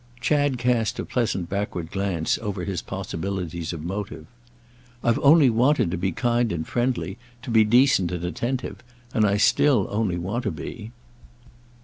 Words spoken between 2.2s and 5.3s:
over his possibilities of motive. "I've